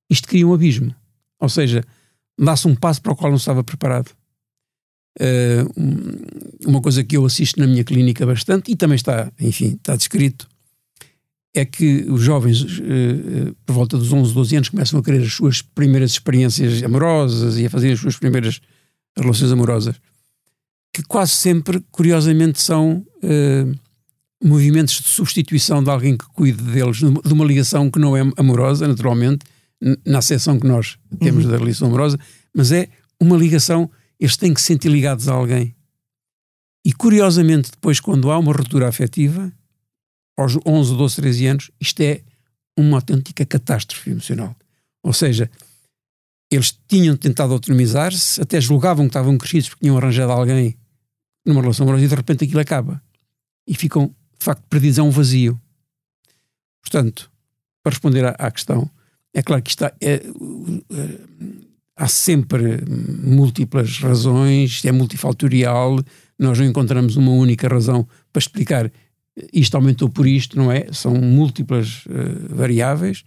[0.08, 0.94] Isto cria um abismo.
[1.40, 1.82] Ou seja,
[2.38, 4.11] dá-se um passo para o qual não estava preparado.
[5.20, 9.94] Uh, uma coisa que eu assisto na minha clínica bastante e também está, enfim, está
[9.94, 10.49] descrito,
[11.55, 15.33] é que os jovens, uh, por volta dos 11, 12 anos, começam a querer as
[15.33, 18.61] suas primeiras experiências amorosas e a fazer as suas primeiras
[19.16, 19.97] relações amorosas
[20.94, 23.79] que quase sempre, curiosamente, são uh,
[24.42, 28.87] movimentos de substituição de alguém que cuide deles, de uma ligação que não é amorosa,
[28.87, 29.44] naturalmente,
[30.05, 31.51] na acessão que nós temos uhum.
[31.51, 32.18] da relação amorosa,
[32.55, 32.88] mas é
[33.20, 35.75] uma ligação, eles têm que se sentir ligados a alguém.
[36.85, 39.53] E curiosamente, depois, quando há uma ruptura afetiva,
[40.37, 42.23] aos 11, 12, 13 anos, isto é
[42.77, 44.57] uma autêntica catástrofe emocional.
[45.03, 45.51] Ou seja,
[46.51, 50.77] eles tinham tentado autonomizar-se, até julgavam que estavam crescidos porque tinham arranjado alguém
[51.44, 53.03] numa relação amorosa e de repente aquilo acaba.
[53.66, 55.61] E ficam, de facto, perdidos a um vazio.
[56.81, 57.31] Portanto,
[57.83, 58.90] para responder à, à questão,
[59.35, 60.20] é claro que está, é, é,
[61.97, 62.83] há sempre
[63.23, 66.01] múltiplas razões, é multifatorial,
[66.38, 68.90] nós não encontramos uma única razão para explicar
[69.53, 70.87] isto aumentou por isto, não é?
[70.92, 73.25] São múltiplas uh, variáveis.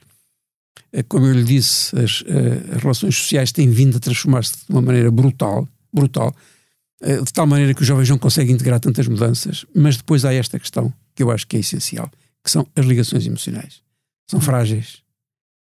[1.09, 4.81] Como eu lhe disse, as, uh, as relações sociais têm vindo a transformar-se de uma
[4.81, 6.33] maneira brutal, brutal.
[7.01, 9.65] Eh, de tal maneira que os jovens não conseguem integrar tantas mudanças.
[9.75, 12.09] Mas depois há esta questão que eu acho que é essencial,
[12.43, 13.81] que são as ligações emocionais.
[14.29, 15.03] São frágeis.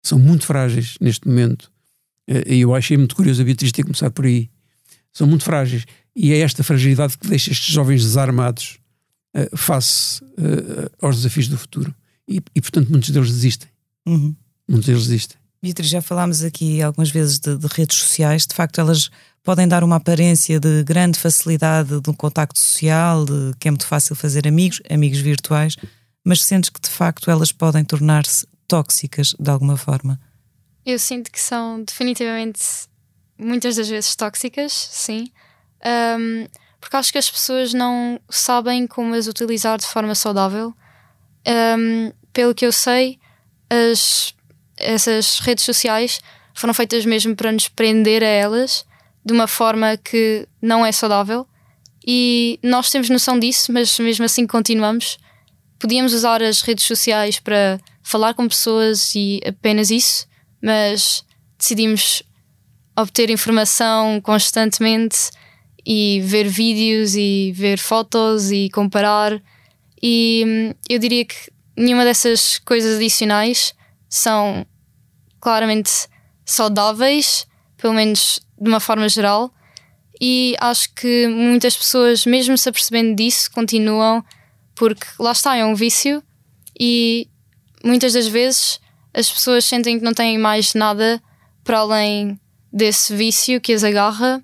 [0.06, 1.72] São muito frágeis neste momento.
[2.28, 4.52] Eh, e eu achei muito curioso a Beatriz ter começado por aí.
[5.12, 5.84] São muito frágeis.
[6.16, 8.78] E é esta fragilidade que deixa estes jovens desarmados
[9.36, 11.94] uh, face uh, aos desafios do futuro.
[12.28, 13.68] E, e, portanto, muitos deles desistem.
[14.06, 14.36] Uhum.
[14.68, 15.38] Muitos deles desistem.
[15.64, 18.46] Beatriz, já falámos aqui algumas vezes de, de redes sociais.
[18.46, 19.10] De facto, elas
[19.44, 23.88] podem dar uma aparência de grande facilidade de um contacto social, de que é muito
[23.88, 25.76] fácil fazer amigos, amigos virtuais,
[26.24, 30.20] mas sentes que de facto elas podem tornar-se tóxicas de alguma forma?
[30.86, 32.62] Eu sinto que são definitivamente
[33.38, 35.32] muitas das vezes tóxicas, sim.
[35.84, 36.48] Um,
[36.80, 40.74] porque acho que as pessoas não sabem como as utilizar de forma saudável.
[41.48, 43.20] Um, pelo que eu sei,
[43.70, 44.36] as,
[44.78, 46.20] essas redes sociais
[46.54, 48.86] foram feitas mesmo para nos prender a elas
[49.24, 51.48] de uma forma que não é saudável
[52.06, 55.18] e nós temos noção disso, mas mesmo assim continuamos.
[55.80, 60.28] Podíamos usar as redes sociais para falar com pessoas e apenas isso,
[60.62, 61.24] mas
[61.58, 62.24] decidimos
[62.96, 65.30] obter informação constantemente
[65.86, 69.42] e ver vídeos e ver fotos e comparar.
[70.02, 71.36] E hum, eu diria que
[71.76, 73.74] nenhuma dessas coisas adicionais
[74.10, 74.66] são
[75.40, 75.92] claramente
[76.46, 77.46] saudáveis,
[77.78, 79.54] pelo menos de uma forma geral,
[80.20, 84.24] e acho que muitas pessoas, mesmo se apercebendo disso, continuam,
[84.76, 86.22] porque lá está, é um vício,
[86.80, 87.28] e
[87.84, 88.80] muitas das vezes
[89.14, 91.22] as pessoas sentem que não têm mais nada
[91.64, 92.40] para além
[92.72, 94.44] desse vício que as agarra,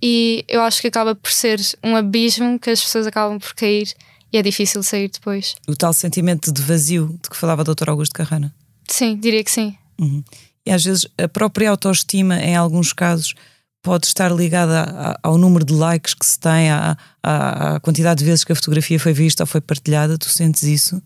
[0.00, 3.92] e eu acho que acaba por ser um abismo que as pessoas acabam por cair
[4.32, 5.54] e é difícil sair depois.
[5.68, 7.90] O tal sentimento de vazio de que falava o Dr.
[7.90, 8.52] Augusto Carrana?
[8.88, 9.76] Sim, diria que sim.
[10.00, 10.24] Uhum.
[10.64, 13.34] E às vezes a própria autoestima, em alguns casos,
[13.82, 18.24] pode estar ligada ao número de likes que se tem, à, à, à, quantidade de
[18.24, 20.16] vezes que a fotografia foi vista ou foi partilhada.
[20.16, 20.96] Tu sentes isso?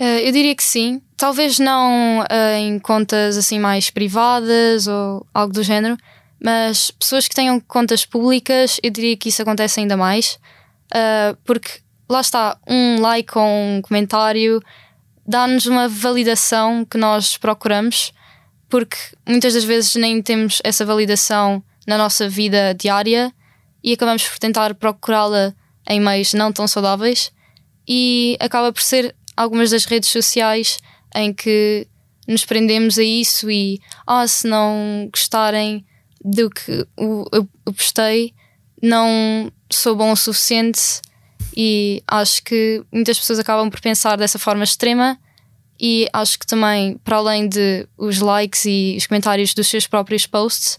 [0.00, 1.00] Uh, eu diria que sim.
[1.16, 5.96] Talvez não uh, em contas assim mais privadas ou algo do género,
[6.42, 10.38] mas pessoas que tenham contas públicas, eu diria que isso acontece ainda mais,
[10.92, 11.70] uh, porque
[12.08, 14.60] lá está, um like ou um comentário
[15.26, 18.12] dá-nos uma validação que nós procuramos
[18.68, 23.32] porque muitas das vezes nem temos essa validação na nossa vida diária
[23.82, 25.54] e acabamos por tentar procurá-la
[25.88, 27.30] em meios não tão saudáveis
[27.86, 30.78] e acaba por ser algumas das redes sociais
[31.14, 31.86] em que
[32.26, 35.84] nos prendemos a isso e ah, se não gostarem
[36.24, 38.32] do que eu, postei,
[38.82, 40.80] não sou bom o suficiente
[41.56, 45.18] E acho que muitas pessoas acabam por pensar dessa forma extrema.
[45.78, 50.26] E acho que também, para além de os likes e os comentários dos seus próprios
[50.26, 50.78] posts,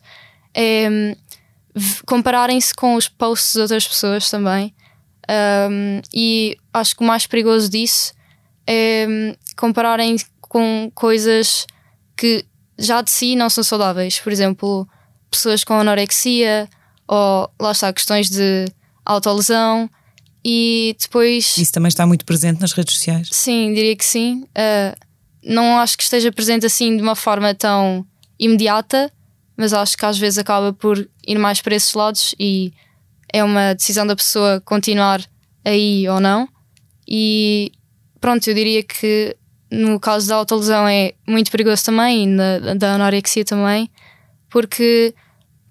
[0.55, 1.15] é
[2.05, 4.73] compararem-se com os posts de outras pessoas também.
[5.29, 8.13] Um, e acho que o mais perigoso disso
[8.65, 11.65] é compararem com coisas
[12.15, 12.45] que
[12.77, 14.19] já de si não são saudáveis.
[14.19, 14.87] Por exemplo,
[15.29, 16.69] pessoas com anorexia
[17.07, 18.65] ou lá está, questões de
[19.05, 19.89] autolesão.
[20.47, 21.57] E depois.
[21.57, 23.29] Isso também está muito presente nas redes sociais.
[23.31, 24.43] Sim, diria que sim.
[24.43, 24.95] Uh,
[25.43, 28.05] não acho que esteja presente assim de uma forma tão
[28.39, 29.11] imediata,
[29.57, 32.73] mas acho que às vezes acaba por ir mais para esses lados e
[33.31, 35.21] é uma decisão da pessoa continuar
[35.63, 36.47] aí ou não.
[37.07, 37.71] E
[38.19, 39.35] pronto, eu diria que
[39.71, 43.89] no caso da autolesão é muito perigoso também e na, da anorexia também,
[44.49, 45.13] porque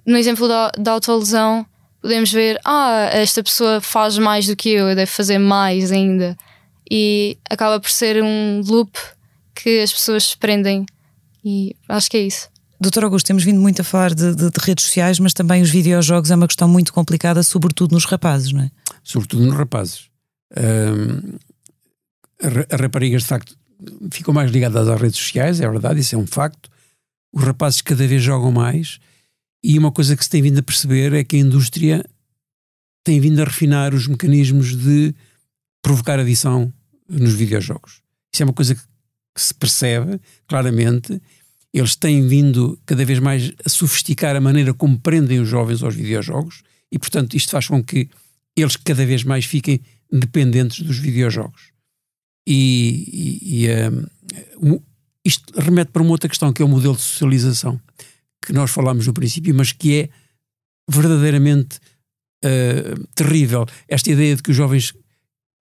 [0.06, 1.66] no exemplo da, da autolesão
[2.04, 6.36] podemos ver, ah, esta pessoa faz mais do que eu, eu devo fazer mais ainda.
[6.90, 8.98] E acaba por ser um loop
[9.54, 10.84] que as pessoas prendem.
[11.42, 12.50] E acho que é isso.
[12.84, 15.70] Doutor Augusto, temos vindo muito a falar de, de- de redes sociais, mas também os
[15.70, 18.70] videojogos é uma questão muito complicada, sobretudo nos rapazes, não é?
[19.02, 20.08] sobretudo nos rapazes.
[22.40, 23.56] Ra- as raparigas, de facto,
[24.10, 26.70] ficam mais ligadas às redes sociais, é verdade, isso é um facto.
[27.32, 28.98] Os rapazes cada vez jogam mais
[29.62, 32.04] e uma coisa que se tem vindo a perceber é que a indústria
[33.02, 35.14] tem vindo a refinar os mecanismos de
[35.82, 36.72] provocar adição
[37.08, 38.00] nos videojogos.
[38.32, 38.82] Isso é uma coisa que
[39.36, 41.20] se percebe claramente.
[41.74, 45.96] Eles têm vindo cada vez mais a sofisticar a maneira como prendem os jovens aos
[45.96, 48.08] videojogos e, portanto, isto faz com que
[48.56, 49.80] eles cada vez mais fiquem
[50.12, 51.72] dependentes dos videojogos.
[52.46, 53.68] E, e- e,
[54.58, 54.80] um,
[55.24, 57.80] isto remete para uma outra questão que é o modelo de socialização
[58.40, 60.08] que nós falámos no princípio, mas que é
[60.88, 61.78] verdadeiramente
[62.44, 63.66] uh, terrível.
[63.88, 64.92] Esta ideia de que os jovens,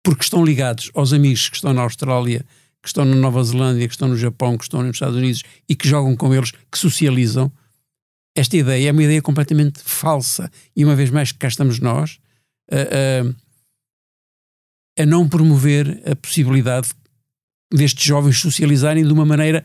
[0.05, 2.45] porque estão ligados aos amigos que estão na Austrália,
[2.87, 5.75] que estão na Nova Zelândia, que estão no Japão, que estão nos Estados Unidos e
[5.75, 7.51] que jogam com eles, que socializam,
[8.37, 10.49] esta ideia é uma ideia completamente falsa.
[10.77, 12.21] E uma vez mais, cá estamos nós
[12.71, 12.77] a,
[15.01, 16.91] a- a não promover a possibilidade
[17.75, 19.65] destes jovens socializarem de uma maneira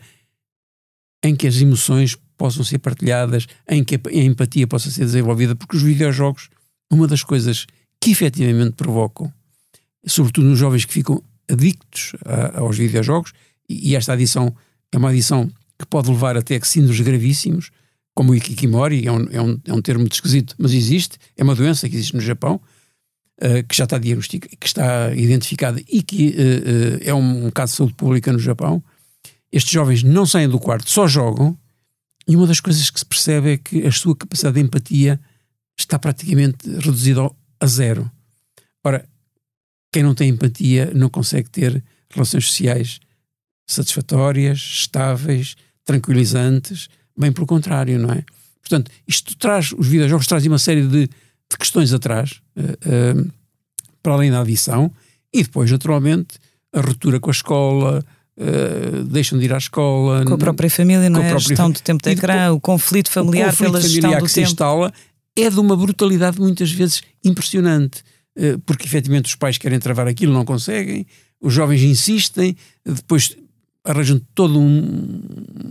[1.24, 5.76] em que as emoções possam ser partilhadas, em que a empatia possa ser desenvolvida, porque
[5.76, 6.48] os videojogos,
[6.90, 7.66] uma das coisas
[8.00, 9.32] que efetivamente provocam,
[10.04, 12.12] sobretudo nos jovens que ficam adictos
[12.54, 13.32] aos videojogos,
[13.68, 14.54] e, e esta adição
[14.90, 17.70] é uma adição que pode levar até a síndromes gravíssimos,
[18.14, 21.42] como o Ikikimori, é um, é, um, é um termo muito esquisito, mas existe, é
[21.42, 22.60] uma doença que existe no Japão,
[23.40, 27.72] eh, que já está diagnosticada, que está identificada e que eh, eh, é um, caso
[27.72, 28.80] de saúde pública no Japão.
[29.50, 31.58] Estes jovens não saem do quarto, só jogam,
[32.28, 35.18] e uma das coisas que se percebe é que a sua capacidade de empatia
[35.76, 38.08] está praticamente reduzida a zero.
[38.84, 39.08] Ora,
[39.92, 42.98] quem não tem empatia não consegue ter relações sociais
[43.66, 48.24] satisfatórias, estáveis, tranquilizantes, bem pelo contrário, não é?
[48.60, 53.14] Portanto, isto traz, os videojogos trazem uma série de, de questões atrás, eh, eh,
[54.02, 54.90] para além da adição,
[55.32, 56.38] e depois, naturalmente,
[56.72, 58.04] a ruptura com a escola,
[58.36, 60.24] eh, deixam de ir à escola.
[60.24, 61.26] Com a própria família, não a é?
[61.26, 64.00] A própria gestão fa- do tempo de ecrã, o conflito familiar o conflito pela gestão
[64.02, 64.48] familiar do que se tempo.
[64.48, 64.92] instala
[65.36, 68.02] é de uma brutalidade muitas vezes impressionante,
[68.66, 71.06] porque efetivamente os pais querem travar aquilo, não conseguem,
[71.40, 73.36] os jovens insistem, depois
[73.84, 75.22] arranjam todo um,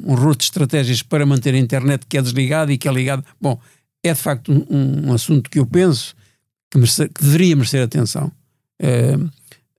[0.06, 3.24] um de estratégias para manter a internet que é desligada e que é ligada.
[3.40, 3.60] Bom,
[4.04, 6.16] é de facto um, um assunto que eu penso
[6.70, 8.32] que, que deveria merecer atenção
[8.82, 9.18] eh,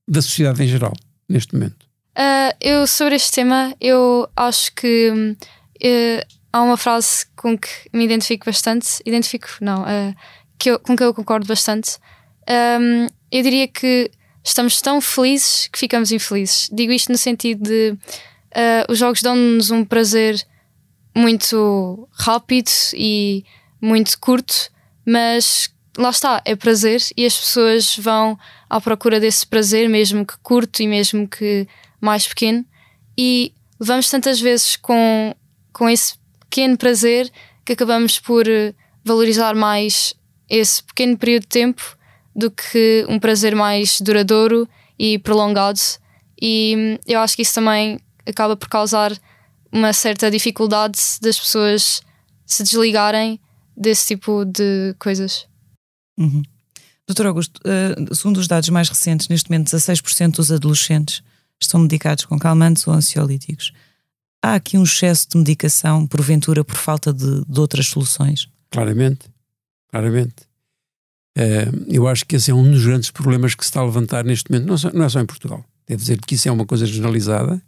[0.09, 0.93] da sociedade em geral,
[1.29, 1.87] neste momento.
[2.17, 5.37] Uh, eu, sobre este tema, eu acho que
[5.83, 9.03] eh, há uma frase com que me identifico bastante.
[9.07, 10.15] Identifico, não, uh,
[10.59, 11.99] que eu- com que eu concordo bastante.
[12.49, 14.11] Um, eu diria que
[14.45, 16.69] estamos tão felizes que ficamos infelizes.
[16.73, 20.45] Digo isto no sentido de uh, os jogos dão-nos um prazer
[21.15, 23.45] muito rápido e
[23.81, 24.71] muito curto,
[25.07, 30.39] mas lá está, é prazer e as pessoas vão à procura desse prazer, mesmo que
[30.43, 31.67] curto e mesmo que
[32.01, 32.65] mais pequeno,
[33.17, 35.35] e levamos tantas vezes com,
[35.73, 37.31] com esse pequeno prazer
[37.65, 38.45] que acabamos por
[39.05, 40.15] valorizar mais
[40.49, 41.97] esse pequeno período de tempo
[42.35, 44.69] do que um prazer mais duradouro
[44.99, 45.81] e prolongado.
[46.41, 49.13] E hum, eu acho que isso também acaba por causar
[49.71, 52.03] uma certa dificuldade das pessoas
[52.45, 53.41] se desligarem
[53.77, 55.47] desse tipo de coisas.
[56.19, 56.43] Uhum.
[57.07, 61.23] Doutor Augusto, uh, segundo os dados mais recentes, neste momento 16% dos adolescentes
[61.61, 63.73] estão medicados com calmantes ou ansiolíticos.
[64.43, 68.49] Há aqui um excesso de medicação, porventura, por falta de, de outras soluções?
[68.71, 69.27] Claramente,
[69.89, 70.52] claramente.
[71.37, 74.25] Uh, eu acho que esse é um dos grandes problemas que se está a levantar
[74.25, 75.65] neste momento, não, só, não é só em Portugal.
[75.87, 77.61] Devo dizer que isso é uma coisa generalizada.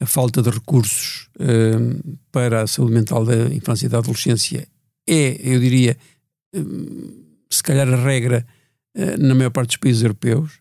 [0.00, 4.66] A falta de recursos uh, para a saúde mental da infância e da adolescência
[5.06, 5.96] é, eu diria,
[6.56, 8.46] uh, se calhar a regra
[9.18, 10.52] na maior parte dos países europeus.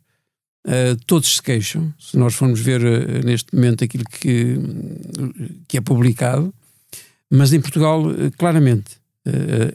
[1.06, 2.82] todos se queixam, se nós formos ver
[3.26, 4.58] neste momento aquilo que,
[5.68, 6.54] que é publicado,
[7.30, 8.02] mas em Portugal,
[8.38, 9.02] claramente,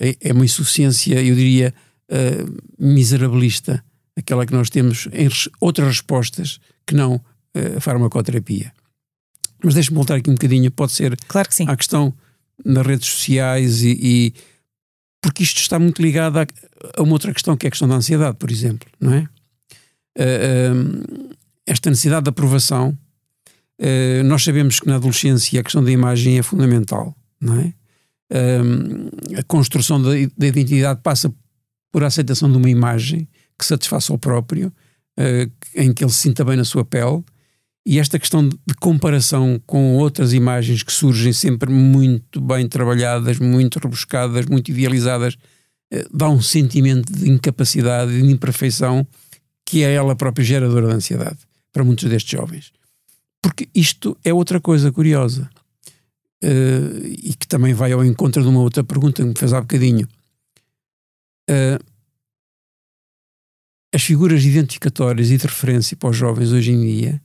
[0.00, 1.74] é, é uma insuficiência, eu diria,
[2.10, 3.82] uh, miserabilista,
[4.16, 8.72] aquela que nós temos em res outras respostas que não uh, a farmacoterapia.
[9.62, 11.64] Mas deixe-me voltar aqui um bocadinho, pode ser claro que sim.
[11.68, 12.14] à questão
[12.64, 14.34] nas redes sociais e, e
[15.20, 16.46] porque isto está muito ligado a,
[16.96, 19.28] a, uma outra questão que é a questão da ansiedade, por exemplo, não é?
[20.18, 22.96] Uh, esta necessidade de aprovação,
[24.24, 27.74] nós sabemos que na adolescência a questão da imagem é fundamental, não é?
[29.36, 31.34] a construção da, da identidade passa
[31.92, 34.72] por aceitação de uma imagem que satisfaça o próprio,
[35.18, 37.24] uh, em que ele se sinta bem na sua pele.
[37.86, 43.78] E esta questão de comparação com outras imagens que surgem sempre muito bem trabalhadas, muito
[43.78, 49.06] rebuscadas, muito idealizadas, uh, dá um sentimento de incapacidade de imperfeição
[49.64, 51.38] que é ela própria geradora de ansiedade
[51.72, 52.72] para muitos destes jovens.
[53.42, 55.48] Porque isto é outra coisa curiosa
[56.42, 59.60] uh, e que também vai ao encontro de uma outra pergunta que me fez há
[59.60, 60.08] bocadinho
[61.50, 61.84] uh,
[63.92, 67.20] as figuras identificatórias e de referência para os jovens hoje em dia,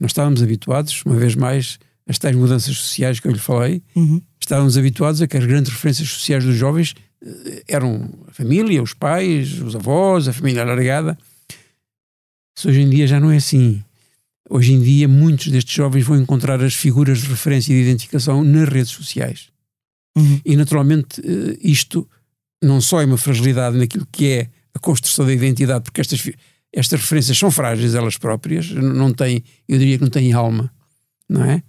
[0.00, 4.20] nós estávamos habituados, uma vez mais, às tais mudanças sociais que eu lhe falei, uhum.
[4.40, 8.94] estávamos habituados a que as grandes referências sociais dos jovens uh, eram a família, os
[8.94, 11.18] pais, os avós, a família alargada.
[12.56, 13.82] Isso hoje em dia já não é assim.
[14.48, 18.44] Hoje em dia, muitos destes jovens vão encontrar as figuras de referência e de identificação
[18.44, 19.48] nas redes sociais.
[20.16, 20.40] Uhum.
[20.44, 22.08] E, naturalmente, uh, isto
[22.62, 26.22] não só é uma fragilidade naquilo que é a construção da identidade, porque estas,
[26.72, 30.70] estas referências são frágeis elas próprias, não têm, eu diria que não têm alma,
[31.28, 31.62] não é?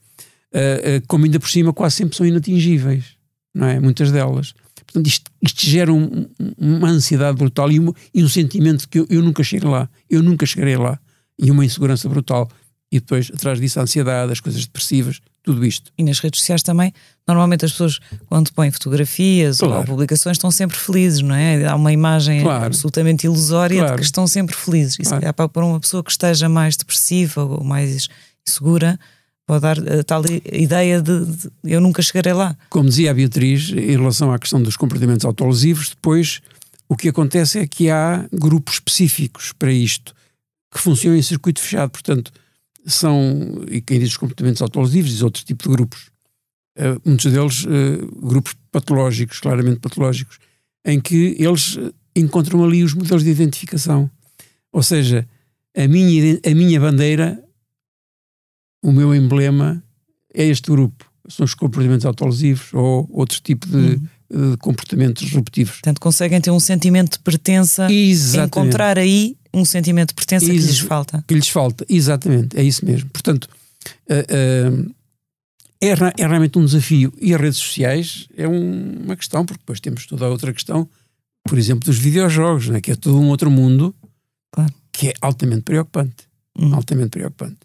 [0.54, 3.16] Uh, uh, como ainda por cima quase sempre são inatingíveis,
[3.54, 3.80] não é?
[3.80, 4.54] Muitas delas.
[4.86, 9.00] Portanto, isto, isto gera um, uma ansiedade brutal e um, e um sentimento de que
[9.00, 10.98] eu, eu, nunca cheguei lá, eu nunca chegarei lá,
[11.38, 12.50] e uma insegurança brutal.
[12.90, 15.94] E depois, atrás disso, a ansiedade, as coisas depressivas, tudo isto.
[15.98, 16.94] E nas redes sociais também,
[17.26, 19.78] normalmente as pessoas, quando põem fotografias claro.
[19.78, 21.66] ou publicações, estão sempre felizes, não é?
[21.66, 22.66] Há uma imagem claro.
[22.66, 23.96] absolutamente ilusória claro.
[23.96, 24.98] de que estão sempre felizes.
[25.00, 28.10] Isso é para uma pessoa que esteja mais depressiva ou mais
[28.46, 29.00] insegura,
[29.46, 32.58] pode dar a tal ideia de, de, eu nunca chegarei lá.
[32.70, 36.42] Como dizia a Beatriz, em relação à questão dos comportamentos autolesivos, depois
[36.90, 40.14] o que acontece é que há grupos específicos para isto
[40.74, 42.34] que funcionam em circuito fechado, portanto
[42.88, 46.10] são, e quem diz os comportamentos autolesivos diz outro tipo de grupos,
[46.78, 50.40] uh, muitos deles uh, grupos patológicos, claramente patológicos,
[50.86, 54.10] em que eles eh, encontram ali os modelos de identificação.
[54.72, 55.28] Ou seja,
[55.76, 57.44] a minha, a minha bandeira,
[58.82, 59.84] o meu emblema
[60.34, 61.12] é este grupo.
[61.28, 64.08] São os comportamentos autolesivos ou outro tipo de, uhum.
[64.30, 65.74] De comportamentos disruptivos.
[65.74, 68.48] Portanto, conseguem ter um sentimento de pertença, Exatamente.
[68.48, 71.24] encontrar aí um sentimento de pertença Ex que lhes falta.
[71.28, 73.10] Que lhes falta, exatamente, é isso mesmo.
[73.10, 73.48] Portanto,
[74.10, 74.96] uh, uh,
[75.82, 77.14] é, é, realmente um desafio.
[77.20, 80.88] E as redes sociais é um, uma questão, porque depois temos toda a outra questão,
[81.44, 83.96] por exemplo, dos videojogos, né, que é todo um outro mundo
[84.52, 84.74] claro.
[84.92, 86.28] que é altamente preocupante.
[86.60, 86.74] Hum.
[86.74, 87.58] Altamente preocupante.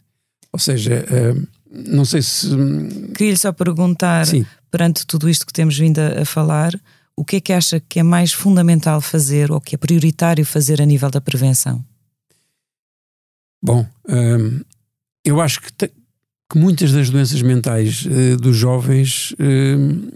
[0.52, 2.48] Ou seja, uh, não sei se.
[3.14, 4.44] Queria-lhe só perguntar, Sim.
[4.70, 6.78] perante tudo isto que temos vindo a, a falar,
[7.16, 10.80] o que é que acha que é mais fundamental fazer ou que é prioritário fazer
[10.80, 11.84] a nível da prevenção?
[13.62, 14.60] Bom, hum,
[15.24, 15.88] eu acho que, te,
[16.50, 20.12] que, muitas das doenças mentais uh, dos jovens, uh,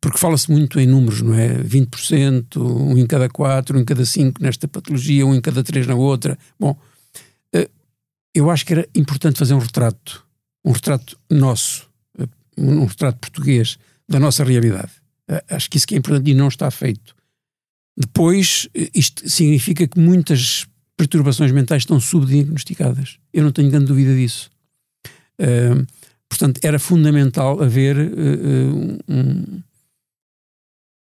[0.00, 1.56] porque fala-se muito em números, não é?
[1.62, 5.86] 20%, um em cada quatro, um em cada cinco nesta patologia, um em cada três
[5.86, 6.36] na outra.
[6.60, 6.76] Bom,
[7.54, 7.70] uh,
[8.34, 10.22] eu acho que era importante fazer um retrato,
[10.64, 11.88] um retrato nosso,
[12.56, 14.92] um retrato português da nossa realidade.
[15.48, 17.14] Acho que isso que é importante e não está feito.
[17.96, 23.18] Depois, isto significa que muitas perturbações mentais estão subdiagnosticadas.
[23.32, 24.50] Eu não tenho grande dúvida disso.
[25.38, 25.86] Uh,
[26.28, 29.62] portanto, era fundamental haver uh, um,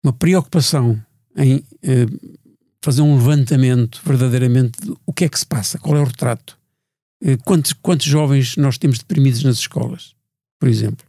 [0.04, 1.00] uma preocupação
[1.36, 2.44] em uh,
[2.82, 6.55] fazer um levantamento verdadeiramente do o que é que se passa, qual é o retrato.
[7.44, 10.14] Quantos, quantos jovens nós temos deprimidos nas escolas,
[10.58, 11.06] por exemplo?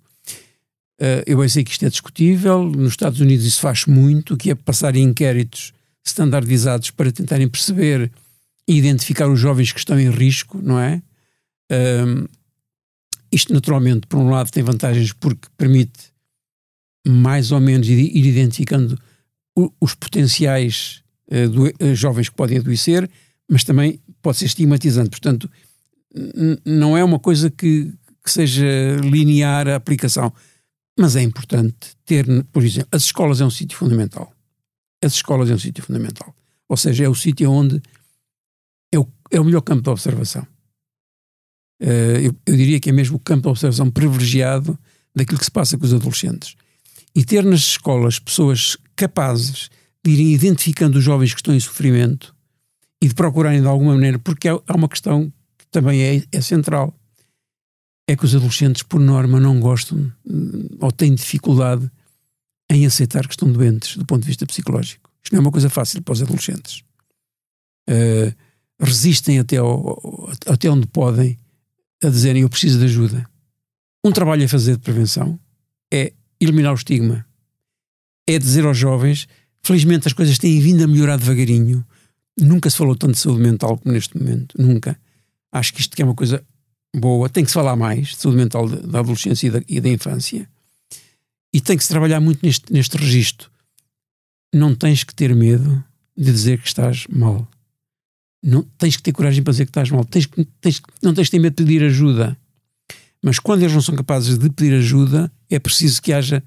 [1.00, 4.56] Uh, eu sei que isto é discutível, nos Estados Unidos isso faz muito, que é
[4.56, 5.72] passar inquéritos
[6.04, 8.12] standardizados para tentarem perceber
[8.68, 11.02] e identificar os jovens que estão em risco, não é?
[11.72, 12.28] Uh,
[13.32, 16.12] isto, naturalmente, por um lado, tem vantagens porque permite
[17.08, 19.00] mais ou menos ir identificando
[19.80, 21.02] os potenciais
[21.32, 23.10] uh, do, uh, jovens que podem adoecer,
[23.50, 25.10] mas também pode ser estigmatizante.
[25.10, 25.50] Portanto,
[26.66, 27.94] não é uma coisa que,
[28.24, 28.66] que seja
[29.04, 30.34] linear a aplicação.
[31.00, 34.34] Mas é importante ter, por exemplo, as escolas é um sítio fundamental.
[35.04, 36.36] As escolas é um sítio fundamental.
[36.68, 37.82] Ou seja, é o sítio onde
[38.92, 40.46] é o, é o melhor campo de observação.
[41.82, 44.78] Uh, eu, eu, diria que é mesmo o campo de observação privilegiado
[45.16, 46.56] daquilo que se passa com os adolescentes.
[47.16, 49.70] E ter nas escolas pessoas capazes
[50.04, 52.36] de irem identificando os jovens que estão em sofrimento
[53.02, 55.37] e de procurarem de alguma maneira, porque há, uma questão que
[55.72, 56.94] também é, é central,
[58.08, 61.90] é que os adolescentes, por norma, não gostam hum, ou têm dificuldade
[62.70, 65.10] em aceitar que estão doentes do ponto de vista psicológico.
[65.24, 66.84] Isto não é uma coisa fácil para os adolescentes.
[67.90, 68.34] Uh,
[68.80, 71.38] resistem até, ao, até onde podem
[72.04, 73.28] a dizerem eu preciso de ajuda.
[74.04, 75.40] Um trabalho a fazer de prevenção
[75.92, 77.26] é eliminar o estigma.
[78.28, 79.28] É dizer aos jovens,
[79.64, 81.86] felizmente as coisas têm vindo a melhorar devagarinho.
[82.40, 85.00] Nunca se falou tanto de saúde mental como neste momento, nunca.
[85.52, 86.44] Acho que isto é uma coisa
[86.96, 87.30] boa.
[87.30, 90.50] Tem que se falar mais de saúde mental da adolescência e da, e da infância.
[91.54, 93.50] E tem que se trabalhar muito neste, neste registro.
[94.54, 95.84] Não tens que ter medo
[96.16, 97.48] de dizer que estás mal.
[98.44, 100.06] Não, tens que ter coragem para dizer que estás mal.
[100.06, 100.28] Tens,
[100.62, 102.38] tens, não tens que ter medo de pedir ajuda.
[103.24, 106.44] Mas quando eles não são capazes de pedir ajuda, é preciso que haja.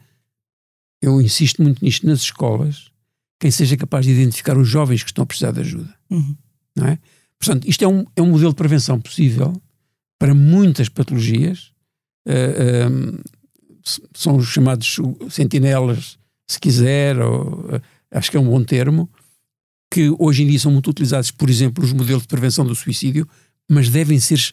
[1.03, 2.91] Eu insisto muito nisto nas escolas.
[3.39, 5.95] Quem seja capaz de identificar os jovens que estão a precisar de ajuda.
[6.11, 6.37] Uhum.
[6.77, 6.99] Não é?
[7.41, 9.53] Portanto, isto é um, é um modelo de prevenção possível
[10.19, 11.73] para muitas patologias.
[12.29, 13.19] Uh,
[14.15, 14.99] são os chamados
[15.31, 19.09] sentinelas, se quiser, ou, uh, acho que é um bom termo,
[19.91, 23.27] que hoje em dia são muito utilizados, por exemplo, os modelos de prevenção do suicídio,
[23.69, 24.53] mas devem ser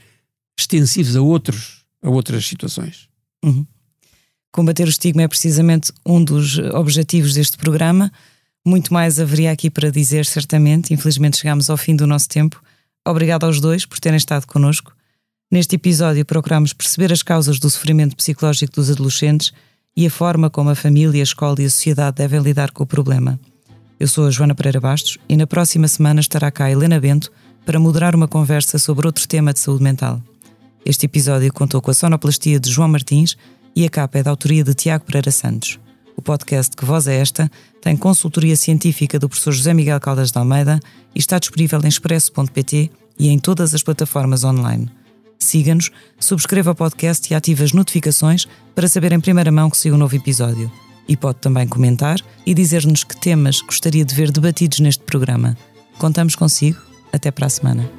[0.57, 3.09] extensivos a, outros, a outras situações.
[3.43, 3.65] Uhum.
[4.51, 8.11] Combater o estigma é precisamente um dos objetivos deste programa.
[8.65, 10.93] Muito mais haveria aqui para dizer, certamente.
[10.93, 12.59] Infelizmente, chegamos ao fim do nosso tempo.
[13.07, 14.93] Obrigado aos dois por terem estado connosco.
[15.49, 19.53] Neste episódio, procuramos perceber as causas do sofrimento psicológico dos adolescentes
[19.95, 22.85] e a forma como a família, a escola e a sociedade devem lidar com o
[22.85, 23.39] problema.
[23.97, 27.31] Eu sou a Joana Pereira Bastos e na próxima semana estará cá a Helena Bento
[27.65, 30.21] para moderar uma conversa sobre outro tema de saúde mental.
[30.85, 33.37] Este episódio contou com a sonoplastia de João Martins
[33.73, 35.79] e a capa é da autoria de Tiago Pereira Santos.
[36.17, 37.49] O podcast Que Voz é Esta
[37.81, 40.79] tem consultoria científica do professor José Miguel Caldas de Almeida
[41.15, 44.89] e está disponível em expresso.pt e em todas as plataformas online.
[45.39, 49.95] Siga-nos, subscreva o podcast e ative as notificações para saber em primeira mão que saiu
[49.95, 50.71] um novo episódio.
[51.07, 55.55] E pode também comentar e dizer-nos que temas gostaria de ver debatidos neste programa.
[55.97, 56.79] Contamos consigo.
[57.13, 57.89] Até para a semana.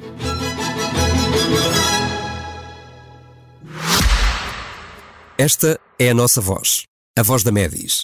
[5.37, 6.83] Esta é a nossa voz,
[7.17, 8.03] a voz da Medis,